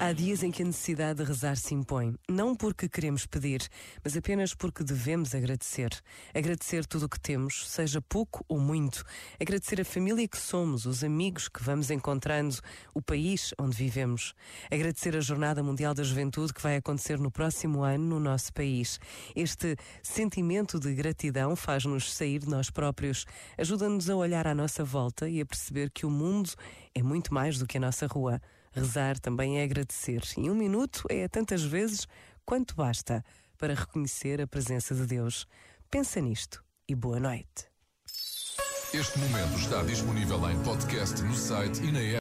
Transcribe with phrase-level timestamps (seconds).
[0.00, 3.68] Há dias em que a necessidade de rezar se impõe, não porque queremos pedir,
[4.04, 5.90] mas apenas porque devemos agradecer.
[6.32, 9.04] Agradecer tudo o que temos, seja pouco ou muito.
[9.40, 12.56] Agradecer a família que somos, os amigos que vamos encontrando,
[12.94, 14.34] o país onde vivemos.
[14.70, 19.00] Agradecer a Jornada Mundial da Juventude que vai acontecer no próximo ano no nosso país.
[19.34, 23.26] Este sentimento de gratidão faz-nos sair de nós próprios,
[23.58, 26.50] ajuda-nos a olhar à nossa volta e a perceber que o mundo
[26.94, 28.40] é muito mais do que a nossa rua.
[28.72, 30.22] Rezar também é agradecer.
[30.36, 32.06] E um minuto é tantas vezes
[32.44, 33.24] quanto basta
[33.56, 35.46] para reconhecer a presença de Deus.
[35.90, 37.68] Pensa nisto e boa noite.
[38.94, 42.16] Este momento está disponível em podcast no site e na app.